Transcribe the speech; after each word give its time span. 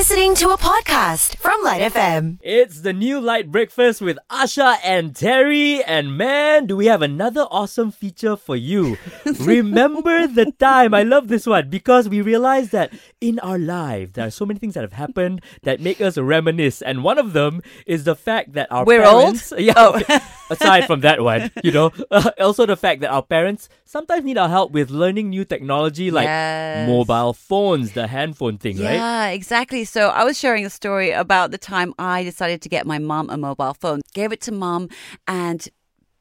listening 0.00 0.34
to 0.34 0.48
a 0.48 0.56
podcast 0.56 1.36
from 1.36 1.62
Lite 1.62 1.92
FM. 1.92 2.38
It's 2.40 2.80
the 2.80 2.94
new 2.94 3.20
light 3.20 3.52
breakfast 3.52 4.00
with 4.00 4.18
Asha 4.30 4.78
and 4.82 5.14
Terry, 5.14 5.84
and 5.84 6.16
man, 6.16 6.64
do 6.64 6.74
we 6.74 6.86
have 6.86 7.02
another 7.02 7.42
awesome 7.50 7.90
feature 7.92 8.34
for 8.34 8.56
you. 8.56 8.96
Remember 9.40 10.26
the 10.26 10.52
time? 10.52 10.94
I 10.94 11.02
love 11.02 11.28
this 11.28 11.46
one 11.46 11.68
because 11.68 12.08
we 12.08 12.22
realized 12.22 12.72
that 12.72 12.94
in 13.20 13.38
our 13.40 13.58
life 13.58 14.14
there 14.14 14.26
are 14.26 14.30
so 14.30 14.46
many 14.46 14.58
things 14.58 14.72
that 14.72 14.80
have 14.84 14.94
happened 14.94 15.42
that 15.64 15.80
make 15.80 16.00
us 16.00 16.16
reminisce, 16.16 16.80
and 16.80 17.04
one 17.04 17.18
of 17.18 17.34
them 17.34 17.60
is 17.84 18.04
the 18.04 18.16
fact 18.16 18.54
that 18.54 18.72
our 18.72 18.86
We're 18.86 19.04
old? 19.04 19.36
parents, 19.38 19.52
yeah. 19.58 19.86
okay. 19.86 20.20
Aside 20.50 20.84
from 20.86 21.00
that 21.00 21.22
one, 21.22 21.50
you 21.62 21.70
know, 21.70 21.92
uh, 22.10 22.30
also 22.40 22.66
the 22.66 22.76
fact 22.76 23.00
that 23.02 23.10
our 23.10 23.22
parents 23.22 23.68
sometimes 23.84 24.24
need 24.24 24.36
our 24.38 24.48
help 24.48 24.72
with 24.72 24.90
learning 24.90 25.30
new 25.30 25.44
technology 25.44 26.10
like 26.10 26.26
Yes. 26.26 26.86
mobile 26.86 27.32
phones, 27.32 27.92
the 27.92 28.06
handphone 28.06 28.58
thing, 28.58 28.78
right? 28.78 28.94
Yeah, 28.94 29.28
exactly. 29.28 29.84
So 29.84 30.08
I 30.08 30.24
was 30.24 30.38
sharing 30.38 30.64
a 30.66 30.70
story 30.70 31.10
about 31.10 31.50
the 31.50 31.58
time 31.58 31.94
I 31.98 32.22
decided 32.22 32.62
to 32.62 32.68
get 32.68 32.86
my 32.86 32.98
mom 32.98 33.30
a 33.30 33.36
mobile 33.36 33.74
phone. 33.74 34.00
Gave 34.14 34.32
it 34.32 34.40
to 34.42 34.52
mom 34.52 34.88
and 35.26 35.66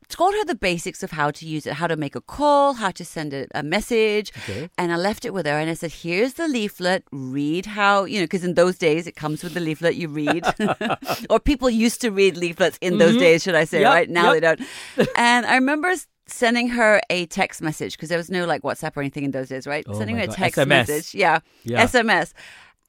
taught 0.09 0.33
her 0.33 0.43
the 0.45 0.55
basics 0.55 1.03
of 1.03 1.11
how 1.11 1.31
to 1.31 1.45
use 1.45 1.65
it, 1.65 1.73
how 1.73 1.87
to 1.87 1.95
make 1.95 2.15
a 2.15 2.21
call, 2.21 2.73
how 2.73 2.91
to 2.91 3.05
send 3.05 3.33
a, 3.33 3.47
a 3.55 3.63
message. 3.63 4.31
Okay. 4.37 4.69
And 4.77 4.91
I 4.91 4.97
left 4.97 5.23
it 5.23 5.33
with 5.33 5.45
her 5.45 5.57
and 5.57 5.69
I 5.69 5.75
said, 5.75 5.91
here's 5.91 6.33
the 6.33 6.47
leaflet. 6.47 7.03
Read 7.11 7.65
how, 7.67 8.05
you 8.05 8.19
know, 8.19 8.25
because 8.25 8.43
in 8.43 8.55
those 8.55 8.77
days 8.77 9.07
it 9.07 9.15
comes 9.15 9.43
with 9.43 9.53
the 9.53 9.59
leaflet 9.59 9.95
you 9.95 10.07
read. 10.07 10.43
or 11.29 11.39
people 11.39 11.69
used 11.69 12.01
to 12.01 12.11
read 12.11 12.35
leaflets 12.35 12.77
in 12.81 12.97
those 12.97 13.17
days, 13.17 13.43
should 13.43 13.55
I 13.55 13.63
say, 13.63 13.79
Mm-hmm. 13.79 13.83
Yep, 13.83 13.93
right? 13.93 14.09
Now 14.09 14.33
yep. 14.33 14.33
they 14.33 14.39
don't. 14.39 15.09
and 15.15 15.45
I 15.45 15.55
remember 15.55 15.93
sending 16.27 16.69
her 16.69 17.01
a 17.09 17.25
text 17.27 17.61
message 17.61 17.93
because 17.93 18.09
there 18.09 18.17
was 18.17 18.29
no 18.29 18.45
like 18.45 18.61
WhatsApp 18.61 18.97
or 18.97 19.01
anything 19.01 19.23
in 19.23 19.31
those 19.31 19.49
days, 19.49 19.65
right? 19.65 19.85
Oh 19.87 19.97
sending 19.97 20.17
her 20.17 20.23
a 20.23 20.27
text 20.27 20.57
SMS. 20.57 20.67
message. 20.67 21.15
Yeah. 21.15 21.39
Yeah. 21.63 21.85
SMS. 21.85 22.33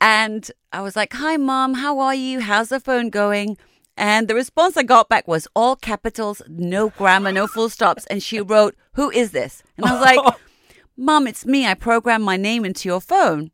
And 0.00 0.50
I 0.72 0.80
was 0.80 0.96
like, 0.96 1.12
Hi, 1.12 1.36
mom, 1.36 1.74
how 1.74 1.98
are 2.00 2.14
you? 2.14 2.40
How's 2.40 2.70
the 2.70 2.80
phone 2.80 3.10
going? 3.10 3.56
And 4.00 4.28
the 4.28 4.34
response 4.34 4.78
I 4.78 4.82
got 4.82 5.10
back 5.10 5.28
was 5.28 5.46
all 5.54 5.76
capitals, 5.76 6.40
no 6.48 6.88
grammar, 6.88 7.32
no 7.32 7.46
full 7.46 7.68
stops. 7.68 8.06
And 8.06 8.22
she 8.22 8.40
wrote, 8.40 8.74
Who 8.94 9.10
is 9.10 9.32
this? 9.32 9.62
And 9.76 9.84
I 9.84 9.92
was 9.92 10.00
like, 10.00 10.36
Mom, 10.96 11.26
it's 11.26 11.44
me. 11.44 11.66
I 11.66 11.74
programmed 11.74 12.24
my 12.24 12.38
name 12.38 12.64
into 12.64 12.88
your 12.88 13.02
phone. 13.02 13.50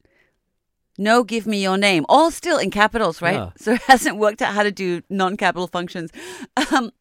No, 0.99 1.25
give 1.25 1.49
me 1.49 1.61
your 1.61 1.77
name. 1.77 2.07
All 2.09 2.31
still 2.31 2.59
in 2.59 2.71
capitals, 2.71 3.21
right? 3.21 3.35
Yeah. 3.35 3.51
So 3.57 3.73
it 3.73 3.83
hasn't 3.89 4.19
worked 4.19 4.41
out 4.41 4.55
how 4.55 4.63
to 4.63 4.71
do 4.71 5.03
non 5.11 5.37
capital 5.37 5.67
functions. 5.67 6.13
Um, 6.57 6.93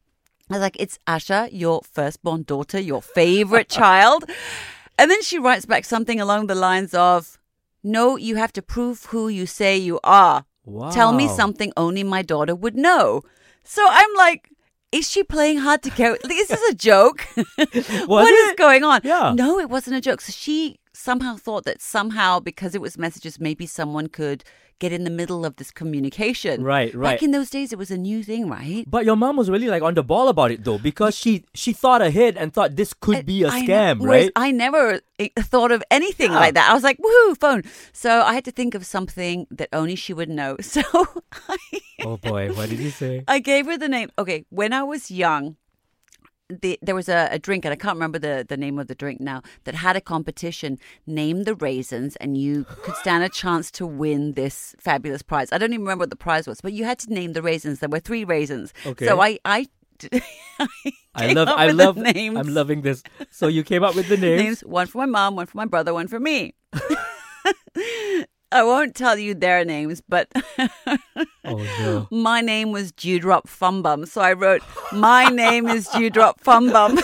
I 0.50 0.54
was 0.54 0.60
like, 0.60 0.76
It's 0.80 0.98
Asha, 1.06 1.48
your 1.52 1.82
firstborn 1.84 2.42
daughter, 2.42 2.80
your 2.80 3.00
favorite 3.00 3.68
child. 3.80 4.24
And 4.98 5.08
then 5.08 5.22
she 5.22 5.38
writes 5.38 5.66
back 5.66 5.84
something 5.84 6.20
along 6.20 6.48
the 6.48 6.56
lines 6.56 6.94
of, 6.94 7.38
No, 7.84 8.16
you 8.16 8.34
have 8.34 8.52
to 8.54 8.60
prove 8.60 9.04
who 9.04 9.28
you 9.28 9.46
say 9.46 9.76
you 9.76 10.00
are. 10.02 10.46
Tell 10.92 11.12
me 11.12 11.28
something 11.28 11.72
only 11.76 12.02
my 12.02 12.22
daughter 12.22 12.54
would 12.54 12.76
know. 12.76 13.22
So 13.62 13.86
I'm 13.88 14.14
like, 14.16 14.50
is 14.92 15.08
she 15.08 15.22
playing 15.22 15.58
hard 15.58 15.82
to 15.82 15.90
get? 15.90 16.22
This 16.22 16.50
is 16.50 16.62
a 16.70 16.74
joke? 16.74 17.20
what 18.06 18.28
is 18.32 18.50
it? 18.50 18.56
going 18.56 18.84
on? 18.84 19.00
Yeah. 19.04 19.32
No, 19.34 19.58
it 19.58 19.68
wasn't 19.68 19.96
a 19.96 20.00
joke. 20.00 20.20
So 20.20 20.32
she 20.32 20.78
somehow 20.96 21.36
thought 21.36 21.64
that 21.64 21.80
somehow, 21.82 22.40
because 22.40 22.74
it 22.74 22.80
was 22.80 22.96
messages, 22.98 23.38
maybe 23.38 23.66
someone 23.66 24.08
could 24.08 24.42
get 24.78 24.92
in 24.92 25.04
the 25.04 25.10
middle 25.10 25.44
of 25.46 25.56
this 25.56 25.70
communication. 25.70 26.62
Right, 26.62 26.94
right. 26.94 27.14
Back 27.14 27.22
in 27.22 27.30
those 27.30 27.48
days, 27.48 27.72
it 27.72 27.78
was 27.78 27.90
a 27.90 27.96
new 27.96 28.22
thing, 28.22 28.48
right? 28.48 28.84
But 28.86 29.04
your 29.06 29.16
mom 29.16 29.36
was 29.36 29.48
really 29.48 29.68
like 29.68 29.82
on 29.82 29.94
the 29.94 30.02
ball 30.02 30.28
about 30.28 30.50
it 30.50 30.64
though, 30.64 30.76
because 30.78 31.16
she 31.16 31.44
she 31.54 31.72
thought 31.72 32.02
ahead 32.02 32.36
and 32.36 32.52
thought 32.52 32.76
this 32.76 32.92
could 32.92 33.24
be 33.24 33.42
a 33.44 33.48
I 33.48 33.62
scam, 33.62 34.00
Whereas 34.00 34.24
right? 34.24 34.32
I 34.36 34.50
never 34.50 35.00
eh, 35.18 35.28
thought 35.38 35.72
of 35.72 35.82
anything 35.90 36.30
Yeah. 36.32 36.40
like 36.40 36.54
that. 36.54 36.70
I 36.70 36.74
was 36.74 36.82
like, 36.82 36.98
woohoo, 36.98 37.38
phone. 37.38 37.62
So 37.92 38.20
I 38.22 38.34
had 38.34 38.44
to 38.44 38.50
think 38.52 38.74
of 38.74 38.84
something 38.84 39.46
that 39.50 39.68
only 39.72 39.96
she 39.96 40.12
would 40.12 40.28
know. 40.28 40.56
So 40.76 40.82
I, 41.48 41.56
oh 42.04 42.16
boy, 42.18 42.52
what 42.52 42.68
did 42.68 42.78
you 42.80 42.90
say? 42.90 43.24
I 43.26 43.38
gave 43.38 43.64
her 43.66 43.78
the 43.78 43.88
name. 43.88 44.10
Okay, 44.18 44.44
when 44.50 44.72
I 44.74 44.82
was 44.82 45.10
young, 45.10 45.56
the, 46.48 46.78
there 46.82 46.94
was 46.94 47.08
a, 47.08 47.28
a 47.30 47.38
drink, 47.38 47.64
and 47.64 47.72
I 47.72 47.76
can't 47.76 47.94
remember 47.94 48.18
the, 48.18 48.44
the 48.48 48.56
name 48.56 48.78
of 48.78 48.86
the 48.86 48.94
drink 48.94 49.20
now, 49.20 49.42
that 49.64 49.74
had 49.74 49.96
a 49.96 50.00
competition. 50.00 50.78
Name 51.06 51.44
the 51.44 51.54
raisins, 51.54 52.16
and 52.16 52.36
you 52.36 52.64
could 52.82 52.94
stand 52.96 53.24
a 53.24 53.28
chance 53.28 53.70
to 53.72 53.86
win 53.86 54.32
this 54.32 54.74
fabulous 54.78 55.22
prize. 55.22 55.52
I 55.52 55.58
don't 55.58 55.72
even 55.72 55.82
remember 55.82 56.02
what 56.02 56.10
the 56.10 56.16
prize 56.16 56.46
was, 56.46 56.60
but 56.60 56.72
you 56.72 56.84
had 56.84 56.98
to 57.00 57.12
name 57.12 57.32
the 57.32 57.42
raisins. 57.42 57.80
There 57.80 57.88
were 57.88 58.00
three 58.00 58.24
raisins. 58.24 58.72
Okay. 58.84 59.06
So 59.06 59.20
I, 59.20 59.38
I, 59.44 59.66
I 61.14 61.32
love 61.32 61.48
I 61.48 61.70
love 61.70 61.96
names. 61.96 62.36
I'm 62.36 62.52
loving 62.52 62.82
this. 62.82 63.02
So 63.30 63.46
you 63.46 63.64
came 63.64 63.82
up 63.82 63.94
with 63.94 64.08
the 64.08 64.16
names. 64.16 64.42
names 64.42 64.60
one 64.60 64.86
for 64.86 64.98
my 64.98 65.06
mom, 65.06 65.36
one 65.36 65.46
for 65.46 65.56
my 65.56 65.64
brother, 65.64 65.94
one 65.94 66.08
for 66.08 66.20
me. 66.20 66.54
I 68.52 68.62
won't 68.62 68.94
tell 68.94 69.18
you 69.18 69.34
their 69.34 69.64
names, 69.64 70.00
but 70.08 70.30
Oh 71.46 72.06
my 72.10 72.40
name 72.40 72.72
was 72.72 72.92
Dewdrop 72.92 73.48
Fumbum. 73.48 74.06
So 74.08 74.20
I 74.20 74.32
wrote, 74.32 74.62
My 74.92 75.26
name 75.26 75.68
is 75.68 75.88
Dewdrop 75.88 76.40
Fumbum. 76.40 76.90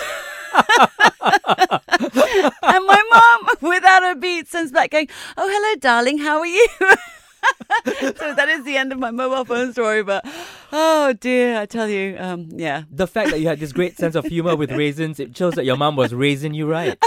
and 2.63 2.87
my 2.87 3.03
mom, 3.11 3.57
without 3.61 4.11
a 4.11 4.17
beat, 4.17 4.49
sends 4.49 4.73
back 4.73 4.91
going, 4.91 5.09
Oh, 5.37 5.49
hello, 5.49 5.79
darling. 5.81 6.19
How 6.19 6.41
are 6.41 6.47
you? 6.47 6.69
so 8.17 8.35
that 8.35 8.49
is 8.49 8.65
the 8.65 8.77
end 8.77 8.93
of 8.93 8.99
my 8.99 9.11
mobile 9.11 9.45
phone 9.45 9.73
story. 9.73 10.03
But 10.03 10.25
oh 10.73 11.13
dear, 11.15 11.61
I 11.61 11.67
tell 11.67 11.89
you, 11.89 12.17
um, 12.19 12.49
yeah. 12.53 12.83
The 12.91 13.07
fact 13.07 13.31
that 13.31 13.41
you 13.41 13.49
had 13.49 13.61
this 13.61 13.73
great 13.73 13.97
sense 13.97 14.15
of 14.15 14.25
humor 14.25 14.57
with 14.57 14.73
raisins, 14.73 15.19
it 15.21 15.37
shows 15.37 15.55
that 15.55 15.65
your 15.65 15.77
mom 15.77 15.97
was 15.97 16.15
raising 16.15 16.55
you 16.55 16.67
right. 16.67 16.99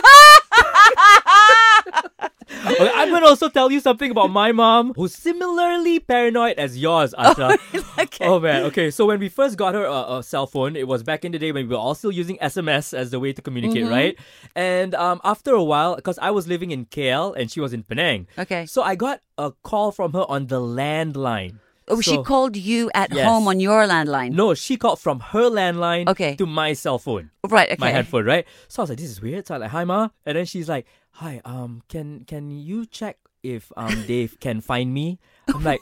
Okay, 2.79 2.91
I'm 2.93 3.09
gonna 3.09 3.25
also 3.27 3.49
tell 3.49 3.71
you 3.71 3.79
something 3.79 4.11
about 4.11 4.27
my 4.31 4.51
mom, 4.51 4.93
who's 4.95 5.13
similarly 5.15 5.99
paranoid 5.99 6.57
as 6.57 6.77
yours, 6.77 7.13
Asha. 7.17 7.57
okay. 8.03 8.25
Oh 8.25 8.39
man, 8.39 8.63
okay. 8.63 8.91
So 8.91 9.05
when 9.05 9.19
we 9.19 9.29
first 9.29 9.57
got 9.57 9.73
her 9.75 9.85
a, 9.85 10.17
a 10.17 10.23
cell 10.23 10.47
phone, 10.47 10.75
it 10.75 10.87
was 10.87 11.03
back 11.03 11.23
in 11.25 11.31
the 11.31 11.39
day 11.39 11.51
when 11.51 11.67
we 11.67 11.75
were 11.75 11.79
all 11.81 11.95
still 11.95 12.11
using 12.11 12.37
SMS 12.37 12.93
as 12.93 13.11
the 13.11 13.19
way 13.19 13.33
to 13.33 13.41
communicate, 13.41 13.83
Mm-hmm. 13.83 13.91
right? 13.91 14.17
And 14.55 14.93
um, 14.95 15.21
after 15.23 15.51
a 15.53 15.63
while, 15.63 15.95
because 15.95 16.17
I 16.19 16.31
was 16.31 16.47
living 16.47 16.71
in 16.71 16.85
KL 16.85 17.35
and 17.37 17.49
she 17.51 17.59
was 17.59 17.73
in 17.73 17.83
Penang, 17.83 18.27
Okay. 18.37 18.65
so 18.65 18.81
I 18.83 18.95
got 18.95 19.21
a 19.37 19.51
call 19.63 19.91
from 19.91 20.13
her 20.13 20.25
on 20.29 20.47
the 20.47 20.59
landline. 20.59 21.59
Oh, 21.87 22.01
she 22.01 22.17
called 22.23 22.57
you 22.57 22.89
at 22.95 23.13
Yes. 23.13 23.27
home 23.27 23.47
on 23.47 23.59
your 23.59 23.85
landline. 23.85 24.31
No, 24.31 24.55
she 24.55 24.75
called 24.75 24.99
from 24.99 25.19
her 25.19 25.51
landline 25.51 26.09
Okay. 26.09 26.35
to 26.37 26.47
my 26.47 26.73
cell 26.73 26.97
phone. 26.97 27.29
Right, 27.47 27.69
okay. 27.69 27.77
my 27.79 27.91
headphone, 27.91 28.25
right? 28.25 28.45
So 28.67 28.81
I 28.81 28.83
was 28.83 28.89
like, 28.89 28.97
this 28.97 29.11
is 29.11 29.21
weird. 29.21 29.45
So 29.45 29.53
I 29.53 29.57
like, 29.59 29.69
hi 29.69 29.83
ma. 29.83 30.09
And 30.25 30.35
then 30.35 30.45
she's 30.45 30.67
like, 30.67 30.87
Hi, 31.19 31.41
um, 31.45 31.81
can 31.87 32.25
can 32.25 32.51
you 32.51 32.85
check 32.85 33.17
if 33.41 33.71
um 33.77 34.03
Dave 34.05 34.37
can 34.41 34.59
find 34.59 34.93
me? 34.93 35.19
I'm 35.47 35.63
like, 35.63 35.79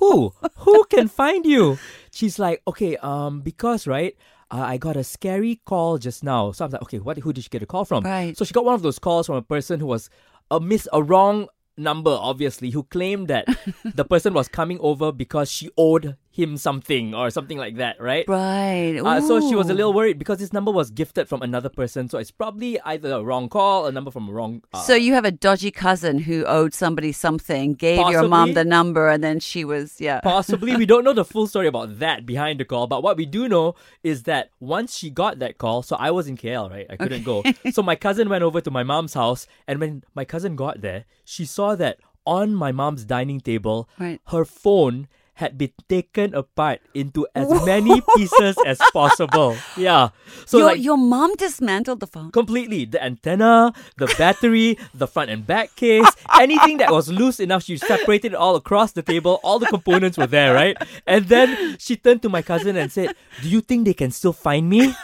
Who? 0.00 0.32
Who 0.56 0.84
can 0.84 1.08
find 1.08 1.44
you? 1.44 1.78
She's 2.12 2.38
like, 2.38 2.62
Okay, 2.66 2.96
um, 2.96 3.42
because 3.42 3.86
right, 3.86 4.16
uh, 4.50 4.64
I 4.64 4.78
got 4.78 4.96
a 4.96 5.04
scary 5.04 5.60
call 5.66 5.98
just 5.98 6.24
now. 6.24 6.52
So 6.52 6.64
I'm 6.64 6.70
like, 6.70 6.80
okay, 6.82 6.98
what 6.98 7.18
who 7.18 7.32
did 7.34 7.44
she 7.44 7.50
get 7.50 7.62
a 7.62 7.66
call 7.66 7.84
from? 7.84 8.04
Right. 8.04 8.34
So 8.36 8.44
she 8.46 8.54
got 8.54 8.64
one 8.64 8.74
of 8.74 8.80
those 8.80 8.98
calls 8.98 9.26
from 9.26 9.36
a 9.36 9.42
person 9.42 9.80
who 9.80 9.86
was 9.86 10.08
a 10.50 10.58
miss 10.58 10.88
a 10.94 11.02
wrong 11.02 11.48
number, 11.76 12.16
obviously, 12.18 12.70
who 12.70 12.84
claimed 12.84 13.28
that 13.28 13.46
the 13.84 14.04
person 14.04 14.32
was 14.32 14.48
coming 14.48 14.78
over 14.80 15.12
because 15.12 15.50
she 15.50 15.68
owed 15.76 16.16
him 16.40 16.56
something 16.56 17.14
or 17.14 17.30
something 17.30 17.58
like 17.58 17.76
that, 17.76 18.00
right? 18.00 18.24
Right. 18.28 18.96
Uh, 18.98 19.20
so 19.20 19.40
she 19.48 19.54
was 19.54 19.68
a 19.70 19.74
little 19.74 19.92
worried 19.92 20.18
because 20.18 20.38
this 20.38 20.52
number 20.52 20.70
was 20.70 20.90
gifted 20.90 21.28
from 21.28 21.42
another 21.42 21.68
person. 21.68 22.08
So 22.08 22.18
it's 22.18 22.30
probably 22.30 22.80
either 22.80 23.12
a 23.12 23.22
wrong 23.22 23.48
call, 23.48 23.86
a 23.86 23.92
number 23.92 24.10
from 24.10 24.28
a 24.28 24.32
wrong. 24.32 24.62
Uh, 24.72 24.82
So 24.82 24.94
you 24.94 25.12
have 25.14 25.24
a 25.24 25.30
dodgy 25.30 25.70
cousin 25.70 26.18
who 26.20 26.44
owed 26.46 26.74
somebody 26.74 27.12
something, 27.12 27.74
gave 27.74 27.98
your 28.10 28.26
mom 28.28 28.54
the 28.54 28.64
number, 28.64 29.08
and 29.08 29.22
then 29.22 29.40
she 29.40 29.64
was 29.64 30.00
yeah. 30.00 30.20
possibly 30.20 30.76
we 30.76 30.86
don't 30.86 31.04
know 31.04 31.12
the 31.12 31.24
full 31.24 31.46
story 31.46 31.66
about 31.66 31.98
that 31.98 32.24
behind 32.26 32.60
the 32.60 32.64
call. 32.64 32.86
But 32.86 33.02
what 33.02 33.16
we 33.16 33.26
do 33.26 33.48
know 33.48 33.74
is 34.02 34.22
that 34.24 34.50
once 34.60 34.96
she 34.96 35.10
got 35.10 35.38
that 35.40 35.58
call, 35.58 35.82
so 35.82 35.96
I 35.96 36.10
was 36.10 36.26
in 36.28 36.36
KL, 36.36 36.70
right? 36.70 36.86
I 36.90 36.96
couldn't 36.96 37.24
go. 37.24 37.42
So 37.72 37.82
my 37.82 37.96
cousin 37.96 38.28
went 38.28 38.42
over 38.42 38.60
to 38.60 38.70
my 38.70 38.82
mom's 38.82 39.14
house, 39.14 39.46
and 39.66 39.78
when 39.80 40.02
my 40.14 40.24
cousin 40.24 40.56
got 40.56 40.80
there, 40.80 41.04
she 41.24 41.44
saw 41.44 41.74
that 41.76 41.98
on 42.26 42.54
my 42.54 42.70
mom's 42.72 43.04
dining 43.04 43.40
table, 43.40 43.88
Right. 43.98 44.20
her 44.28 44.44
phone 44.44 45.08
had 45.40 45.56
been 45.58 45.72
taken 45.88 46.34
apart 46.34 46.80
into 46.94 47.26
as 47.34 47.48
many 47.64 48.00
pieces 48.14 48.56
as 48.66 48.78
possible. 48.92 49.56
Yeah. 49.76 50.10
So 50.46 50.58
your 50.58 50.66
like 50.66 50.82
your 50.82 50.96
mom 50.98 51.34
dismantled 51.34 52.00
the 52.00 52.06
phone. 52.06 52.30
completely 52.30 52.84
the 52.84 53.02
antenna 53.02 53.72
the 53.96 54.06
battery 54.18 54.78
the 54.94 55.06
front 55.08 55.30
and 55.30 55.46
back 55.46 55.74
case 55.76 56.06
anything 56.40 56.76
that 56.78 56.90
was 56.92 57.08
loose 57.10 57.40
enough 57.40 57.62
she 57.64 57.76
separated 57.76 58.32
it 58.32 58.38
all 58.38 58.54
across 58.54 58.92
the 58.92 59.02
table 59.02 59.40
all 59.42 59.58
the 59.58 59.66
components 59.66 60.16
were 60.18 60.26
there 60.26 60.54
right 60.54 60.76
and 61.06 61.26
then 61.26 61.76
she 61.78 61.96
turned 61.96 62.22
to 62.22 62.28
my 62.28 62.42
cousin 62.42 62.76
and 62.76 62.92
said 62.92 63.14
do 63.42 63.48
you 63.48 63.60
think 63.60 63.84
they 63.84 63.94
can 63.94 64.10
still 64.10 64.32
find 64.32 64.68
me 64.68 64.94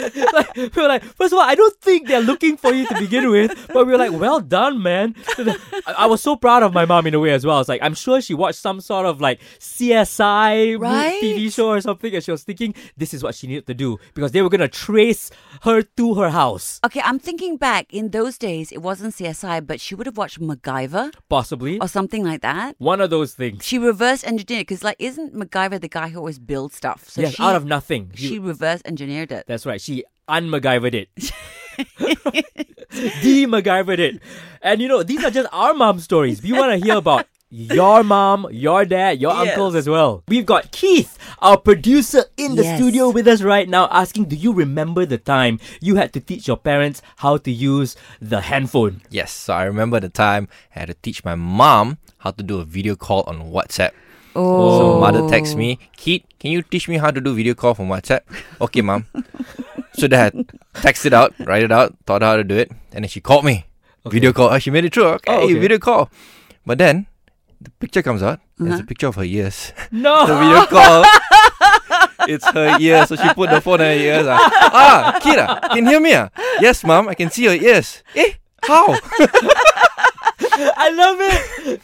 like, 0.32 0.56
we 0.56 0.68
were 0.82 0.88
like, 0.88 1.02
first 1.02 1.32
of 1.32 1.38
all, 1.38 1.44
I 1.44 1.54
don't 1.54 1.76
think 1.80 2.08
they're 2.08 2.20
looking 2.20 2.56
for 2.56 2.72
you 2.72 2.86
to 2.86 2.94
begin 2.98 3.30
with, 3.30 3.68
but 3.72 3.86
we 3.86 3.92
were 3.92 3.98
like, 3.98 4.12
well 4.12 4.40
done, 4.40 4.82
man. 4.82 5.14
So 5.36 5.44
the- 5.44 5.58
I, 5.86 5.92
I 6.04 6.06
was 6.06 6.22
so 6.22 6.36
proud 6.36 6.62
of 6.62 6.72
my 6.72 6.84
mom 6.84 7.06
in 7.06 7.14
a 7.14 7.20
way 7.20 7.30
as 7.30 7.44
well. 7.44 7.56
I 7.56 7.58
was 7.58 7.68
like, 7.68 7.82
I'm 7.82 7.94
sure 7.94 8.20
she 8.20 8.34
watched 8.34 8.58
some 8.58 8.80
sort 8.80 9.06
of 9.06 9.20
like 9.20 9.40
CSI 9.58 10.78
Right? 10.78 11.20
TV 11.22 11.52
show 11.52 11.68
or 11.68 11.80
something, 11.80 12.14
and 12.14 12.22
she 12.22 12.30
was 12.30 12.42
thinking 12.44 12.74
this 12.96 13.12
is 13.14 13.22
what 13.22 13.34
she 13.34 13.46
needed 13.46 13.66
to 13.66 13.74
do 13.74 13.98
because 14.14 14.32
they 14.32 14.42
were 14.42 14.48
gonna 14.48 14.68
trace 14.68 15.30
her 15.62 15.82
to 15.82 16.14
her 16.14 16.30
house, 16.30 16.80
Okay, 16.84 17.00
I'm 17.04 17.18
thinking 17.18 17.56
back. 17.56 17.92
In 17.92 18.10
those 18.10 18.38
days, 18.38 18.72
it 18.72 18.78
wasn't 18.78 19.14
CSI, 19.14 19.66
but 19.66 19.80
she 19.80 19.94
would 19.94 20.06
have 20.06 20.16
watched 20.16 20.40
MacGyver 20.40 21.12
possibly. 21.28 21.78
or 21.80 21.88
something 21.88 22.24
like 22.24 22.40
that. 22.42 22.76
One 22.78 23.00
of 23.00 23.10
those 23.10 23.34
things. 23.34 23.64
She 23.64 23.78
reverse 23.78 24.24
engineered 24.24 24.66
because, 24.66 24.82
like, 24.84 24.96
isn't 24.98 25.34
MacGyver 25.34 25.80
the 25.80 25.88
guy 25.88 26.08
who 26.08 26.18
always 26.18 26.38
builds 26.38 26.76
stuff? 26.76 27.08
So 27.08 27.20
yes, 27.22 27.34
she, 27.34 27.42
out 27.42 27.56
of 27.56 27.64
nothing. 27.64 28.10
she 28.14 28.38
reverse 28.38 28.80
engineered 28.84 29.32
it. 29.32 29.44
That's 29.46 29.66
right. 29.66 29.80
She 29.80 29.89
un-MacGyvered 30.28 30.94
it. 30.94 31.08
De-MacGyvered 33.22 33.98
it. 33.98 34.20
And 34.62 34.80
you 34.80 34.88
know, 34.88 35.02
these 35.02 35.24
are 35.24 35.30
just 35.30 35.48
our 35.52 35.74
mom 35.74 36.00
stories. 36.00 36.42
We 36.42 36.52
want 36.52 36.72
to 36.72 36.78
hear 36.84 36.96
about 36.96 37.26
your 37.52 38.04
mom, 38.04 38.46
your 38.52 38.84
dad, 38.84 39.20
your 39.20 39.32
Yes. 39.34 39.48
uncles 39.48 39.74
as 39.74 39.88
well. 39.88 40.22
We've 40.28 40.46
got 40.46 40.70
Keith, 40.70 41.18
our 41.40 41.56
producer, 41.58 42.24
in 42.36 42.54
the 42.54 42.62
Yes. 42.62 42.76
studio 42.78 43.10
with 43.10 43.26
us 43.26 43.42
right 43.42 43.68
now, 43.68 43.88
asking, 43.90 44.26
Do 44.26 44.36
you 44.36 44.52
remember 44.52 45.04
the 45.06 45.18
time 45.18 45.58
you 45.80 45.96
had 45.96 46.12
to 46.12 46.20
teach 46.20 46.46
your 46.46 46.56
parents 46.56 47.02
how 47.16 47.38
to 47.38 47.50
use 47.50 47.96
the 48.20 48.40
handphone? 48.42 49.00
Yes, 49.10 49.32
so 49.32 49.54
I 49.54 49.64
remember 49.64 49.98
the 49.98 50.08
time 50.10 50.46
I 50.76 50.80
had 50.80 50.88
to 50.88 50.94
teach 50.94 51.24
my 51.24 51.34
mom 51.34 51.98
how 52.18 52.30
to 52.30 52.42
do 52.42 52.58
a 52.60 52.64
video 52.64 52.94
call 52.94 53.24
on 53.26 53.50
WhatsApp. 53.50 53.90
Oh, 54.36 54.78
So 54.78 55.00
mother 55.00 55.22
texts 55.22 55.56
me, 55.56 55.78
Keith, 55.96 56.22
can 56.38 56.52
you 56.52 56.62
teach 56.62 56.86
me 56.88 56.98
how 56.98 57.10
to 57.10 57.20
do 57.20 57.34
video 57.34 57.54
call 57.54 57.74
from 57.74 57.88
WhatsApp? 57.88 58.20
Okay, 58.60 58.80
mom. 58.82 59.06
So 59.92 60.06
then 60.08 60.46
I 60.74 60.80
text 60.80 61.06
it 61.06 61.12
out, 61.12 61.34
write 61.40 61.62
it 61.62 61.72
out, 61.72 61.94
taught 62.06 62.22
her 62.22 62.28
how 62.28 62.36
to 62.36 62.44
do 62.44 62.56
it, 62.56 62.70
and 62.92 63.04
then 63.04 63.08
she 63.08 63.20
called 63.20 63.44
me. 63.44 63.66
Video 64.06 64.32
call. 64.32 64.48
Oh, 64.48 64.58
she 64.58 64.70
made 64.70 64.84
it 64.86 64.94
through. 64.94 65.20
Okay, 65.20 65.30
Oh, 65.32 65.44
okay. 65.44 65.54
video 65.58 65.78
call. 65.78 66.08
But 66.64 66.78
then 66.78 67.06
the 67.60 67.70
picture 67.78 68.00
comes 68.02 68.22
out. 68.22 68.40
Uh-huh. 68.58 68.72
It's 68.72 68.80
a 68.80 68.84
picture 68.84 69.08
of 69.08 69.16
her 69.16 69.24
ears. 69.24 69.72
No! 69.92 70.26
the 70.26 70.36
video 70.38 70.64
call. 70.66 71.04
it's 72.28 72.46
her 72.50 72.76
ears. 72.80 73.08
So 73.08 73.16
she 73.16 73.28
put 73.34 73.50
the 73.50 73.60
phone 73.60 73.80
on 73.80 73.86
her 73.86 73.92
ears. 73.92 74.26
Ah, 74.28 74.40
ah 74.72 75.18
Kira, 75.20 75.60
can 75.68 75.84
you 75.84 75.90
hear 75.90 76.00
me? 76.00 76.14
Ah? 76.14 76.28
Yes, 76.60 76.82
mom, 76.84 77.08
I 77.08 77.14
can 77.14 77.30
see 77.30 77.44
your 77.44 77.54
ears. 77.54 78.02
Eh, 78.16 78.32
how? 78.64 78.86
I 80.76 80.88
love 80.92 81.16
it! 81.20 81.40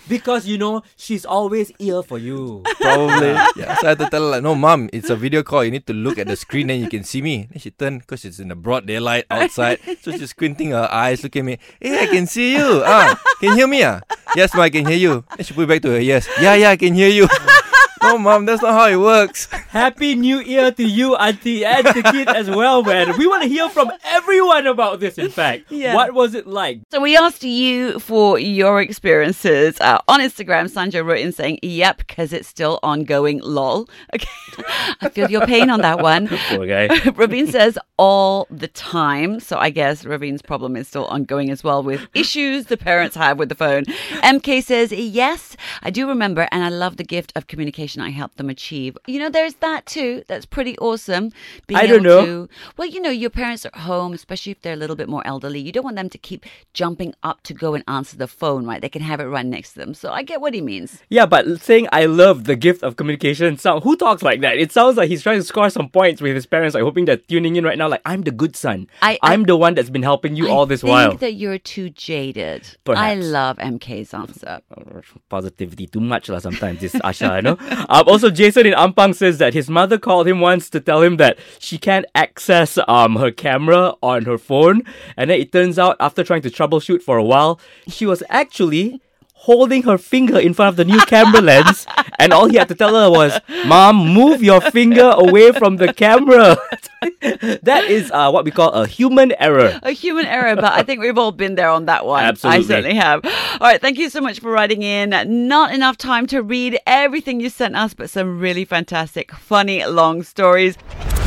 Because 0.08 0.46
you 0.46 0.58
know, 0.58 0.82
she's 0.96 1.24
always 1.24 1.72
ear 1.78 2.02
for 2.02 2.18
you. 2.18 2.62
Probably. 2.80 3.32
yeah. 3.56 3.76
So 3.76 3.86
I 3.86 3.90
had 3.90 3.98
to 3.98 4.08
tell 4.10 4.22
her 4.22 4.30
like, 4.38 4.42
no, 4.42 4.54
mom, 4.54 4.88
it's 4.92 5.10
a 5.10 5.16
video 5.16 5.42
call. 5.42 5.64
You 5.64 5.70
need 5.70 5.86
to 5.86 5.92
look 5.92 6.18
at 6.18 6.26
the 6.26 6.36
screen, 6.36 6.68
then 6.68 6.80
you 6.80 6.88
can 6.88 7.04
see 7.04 7.22
me. 7.22 7.48
Then 7.50 7.58
she 7.60 7.70
turned 7.70 8.00
because 8.00 8.24
it's 8.24 8.38
in 8.38 8.48
the 8.48 8.56
broad 8.56 8.86
daylight 8.86 9.24
outside. 9.30 9.80
so 10.02 10.12
she's 10.12 10.30
squinting 10.30 10.70
her 10.70 10.88
eyes, 10.90 11.22
looking 11.22 11.40
at 11.40 11.46
me. 11.46 11.58
Hey, 11.80 12.02
I 12.02 12.06
can 12.06 12.26
see 12.26 12.54
you. 12.56 12.82
Ah, 12.84 13.20
can 13.40 13.50
you 13.50 13.56
hear 13.56 13.68
me? 13.68 13.82
Ah, 13.82 14.00
yes, 14.34 14.54
mom, 14.54 14.62
I 14.62 14.70
can 14.70 14.86
hear 14.86 14.96
you. 14.98 15.24
Then 15.36 15.44
she 15.44 15.54
put 15.54 15.62
it 15.64 15.68
back 15.68 15.82
to 15.82 15.90
her 15.90 16.00
Yes, 16.00 16.28
Yeah, 16.40 16.54
yeah, 16.54 16.70
I 16.70 16.76
can 16.76 16.94
hear 16.94 17.08
you. 17.08 17.28
no, 18.02 18.18
mom, 18.18 18.46
that's 18.46 18.62
not 18.62 18.72
how 18.72 18.86
it 18.88 18.96
works. 18.96 19.48
Happy 19.76 20.14
New 20.14 20.40
Year 20.40 20.72
to 20.72 20.82
you, 20.82 21.14
Auntie, 21.16 21.62
and 21.62 21.86
the 21.86 22.02
Kid 22.10 22.28
as 22.28 22.48
well, 22.48 22.82
man. 22.82 23.18
We 23.18 23.26
want 23.26 23.42
to 23.42 23.48
hear 23.48 23.68
from 23.68 23.92
everyone 24.04 24.66
about 24.66 25.00
this, 25.00 25.18
in 25.18 25.28
fact. 25.28 25.70
Yeah. 25.70 25.94
What 25.94 26.14
was 26.14 26.34
it 26.34 26.46
like? 26.46 26.80
So 26.90 26.98
we 26.98 27.14
asked 27.14 27.42
you 27.42 27.98
for 28.00 28.38
your 28.38 28.80
experiences 28.80 29.78
uh, 29.82 29.98
on 30.08 30.20
Instagram. 30.20 30.70
Sandra 30.70 31.04
wrote 31.04 31.18
in 31.18 31.30
saying, 31.30 31.58
"Yep, 31.62 31.98
because 31.98 32.32
it's 32.32 32.48
still 32.48 32.80
ongoing." 32.82 33.40
Lol. 33.40 33.86
Okay, 34.14 34.64
I 35.02 35.10
feel 35.10 35.30
your 35.30 35.46
pain 35.46 35.68
on 35.68 35.82
that 35.82 36.00
one. 36.00 36.28
Poor 36.48 36.66
guy. 36.66 36.88
Ravine 37.14 37.46
says 37.48 37.78
all 37.98 38.46
the 38.50 38.68
time. 38.68 39.40
So 39.40 39.58
I 39.58 39.68
guess 39.68 40.06
Ravine's 40.06 40.40
problem 40.40 40.76
is 40.76 40.88
still 40.88 41.04
ongoing 41.06 41.50
as 41.50 41.62
well 41.62 41.82
with 41.82 42.08
issues 42.14 42.66
the 42.66 42.78
parents 42.78 43.16
have 43.16 43.38
with 43.38 43.50
the 43.50 43.54
phone. 43.54 43.84
MK 44.22 44.62
says, 44.62 44.92
yes, 44.92 45.56
I 45.82 45.90
do 45.90 46.08
remember, 46.08 46.48
and 46.50 46.64
I 46.64 46.70
love 46.70 46.96
the 46.96 47.04
gift 47.04 47.34
of 47.36 47.48
communication 47.48 48.00
I 48.00 48.10
helped 48.10 48.38
them 48.38 48.48
achieve. 48.48 48.96
You 49.06 49.18
know, 49.18 49.28
there's 49.28 49.54
that 49.56 49.65
too. 49.86 50.22
That's 50.28 50.46
pretty 50.46 50.78
awesome. 50.78 51.32
Being 51.66 51.80
I 51.80 51.86
don't 51.86 52.02
know. 52.02 52.24
To, 52.24 52.48
well, 52.76 52.88
you 52.88 53.00
know, 53.00 53.10
your 53.10 53.30
parents 53.30 53.66
are 53.66 53.78
home, 53.80 54.12
especially 54.12 54.52
if 54.52 54.62
they're 54.62 54.72
a 54.74 54.76
little 54.76 54.94
bit 54.96 55.08
more 55.08 55.26
elderly. 55.26 55.60
You 55.60 55.72
don't 55.72 55.84
want 55.84 55.96
them 55.96 56.08
to 56.10 56.18
keep 56.18 56.44
jumping 56.72 57.14
up 57.22 57.42
to 57.42 57.54
go 57.54 57.74
and 57.74 57.82
answer 57.88 58.16
the 58.16 58.26
phone, 58.28 58.66
right? 58.66 58.80
They 58.80 58.88
can 58.88 59.02
have 59.02 59.20
it 59.20 59.24
right 59.24 59.44
next 59.44 59.72
to 59.72 59.78
them. 59.80 59.94
So 59.94 60.12
I 60.12 60.22
get 60.22 60.40
what 60.40 60.54
he 60.54 60.60
means. 60.60 61.02
Yeah, 61.08 61.26
but 61.26 61.60
saying 61.60 61.88
I 61.92 62.06
love 62.06 62.44
the 62.44 62.56
gift 62.56 62.82
of 62.82 62.96
communication, 62.96 63.58
sound, 63.58 63.82
who 63.82 63.96
talks 63.96 64.22
like 64.22 64.40
that? 64.42 64.58
It 64.58 64.72
sounds 64.72 64.96
like 64.96 65.08
he's 65.08 65.22
trying 65.22 65.38
to 65.38 65.44
score 65.44 65.68
some 65.70 65.88
points 65.88 66.20
with 66.22 66.34
his 66.34 66.46
parents, 66.46 66.74
like 66.74 66.82
hoping 66.84 67.04
they're 67.04 67.16
tuning 67.16 67.56
in 67.56 67.64
right 67.64 67.76
now. 67.78 67.88
Like, 67.88 68.02
I'm 68.04 68.22
the 68.22 68.30
good 68.30 68.54
son. 68.56 68.88
I- 69.02 69.18
I- 69.22 69.34
am 69.34 69.44
the 69.44 69.56
one 69.56 69.74
that's 69.74 69.90
been 69.90 70.02
helping 70.02 70.36
you 70.36 70.48
I 70.48 70.50
all 70.50 70.66
this 70.66 70.80
think 70.82 70.90
while. 70.90 71.14
that 71.16 71.34
you're 71.34 71.58
too 71.58 71.90
jaded. 71.90 72.68
I 72.88 73.14
love 73.14 73.58
MK's 73.58 74.14
answer. 74.14 74.60
Positivity 75.28 75.86
too 75.86 76.00
much 76.00 76.28
lah 76.28 76.38
sometimes, 76.38 76.80
this 76.80 76.94
Asha, 76.94 77.36
you 77.36 77.42
know? 77.42 77.56
Um, 77.88 78.04
also, 78.06 78.30
Jason 78.30 78.66
in 78.66 78.74
Ampang 78.74 79.14
says 79.14 79.38
that 79.46 79.54
his 79.54 79.70
mother 79.70 79.96
called 79.96 80.26
him 80.26 80.40
once 80.40 80.68
to 80.68 80.80
tell 80.80 81.00
him 81.02 81.18
that 81.18 81.38
she 81.60 81.78
can't 81.78 82.04
access 82.16 82.76
um 82.88 83.14
her 83.14 83.30
camera 83.30 83.94
on 84.02 84.24
her 84.24 84.36
phone. 84.36 84.82
And 85.16 85.30
then 85.30 85.40
it 85.40 85.52
turns 85.52 85.78
out, 85.78 85.96
after 86.00 86.24
trying 86.24 86.42
to 86.42 86.50
troubleshoot 86.50 87.00
for 87.00 87.16
a 87.16 87.22
while, 87.22 87.60
she 87.86 88.06
was 88.06 88.24
actually 88.28 89.00
holding 89.36 89.82
her 89.84 89.96
finger 89.96 90.38
in 90.38 90.52
front 90.52 90.68
of 90.70 90.76
the 90.76 90.84
new 90.84 90.98
camera 91.06 91.40
lens. 91.40 91.86
And 92.18 92.32
all 92.32 92.48
he 92.48 92.56
had 92.56 92.68
to 92.68 92.74
tell 92.74 92.94
her 92.94 93.10
was, 93.10 93.38
Mom, 93.66 93.96
move 94.12 94.42
your 94.42 94.60
finger 94.60 95.12
away 95.14 95.52
from 95.52 95.76
the 95.76 95.92
camera. 95.92 96.56
that 97.62 97.84
is 97.88 98.10
uh, 98.12 98.30
what 98.30 98.44
we 98.44 98.50
call 98.50 98.70
a 98.72 98.86
human 98.86 99.32
error. 99.38 99.78
a 99.82 99.92
human 99.92 100.26
error, 100.26 100.56
but 100.56 100.72
I 100.72 100.82
think 100.82 101.00
we've 101.00 101.18
all 101.18 101.30
been 101.30 101.54
there 101.54 101.68
on 101.68 101.84
that 101.84 102.04
one. 102.04 102.24
Absolutely. 102.24 102.64
I 102.64 102.66
certainly 102.66 102.96
have. 102.96 103.24
All 103.24 103.68
right, 103.68 103.80
thank 103.80 103.98
you 103.98 104.10
so 104.10 104.20
much 104.20 104.40
for 104.40 104.50
writing 104.50 104.82
in. 104.82 105.10
Not 105.48 105.72
enough 105.72 105.96
time 105.96 106.26
to 106.28 106.42
read 106.42 106.78
everything 106.86 107.38
you 107.38 107.50
sent 107.50 107.76
us, 107.76 107.94
but 107.94 108.10
some 108.10 108.40
really 108.40 108.64
fantastic, 108.64 109.30
funny, 109.32 109.84
long 109.84 110.22
stories. 110.22 110.76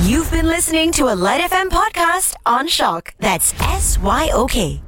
You've 0.01 0.31
been 0.31 0.47
listening 0.47 0.91
to 0.93 1.05
a 1.05 1.15
Lite 1.15 1.41
FM 1.49 1.69
podcast 1.69 2.35
on 2.45 2.67
SYOK. 2.67 3.11
That's 3.19 3.53
S 3.61 3.97
Y 3.99 4.29
O 4.33 4.47
K. 4.47 4.81